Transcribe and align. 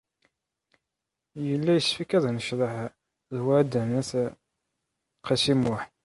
Yella 1.47 1.71
yessefk 1.75 2.11
ad 2.17 2.25
necḍeḥ 2.35 2.73
ed 2.87 3.37
Wrida 3.45 3.81
n 3.87 3.91
At 3.99 4.11
Qasi 5.25 5.55
Muḥ. 5.61 5.81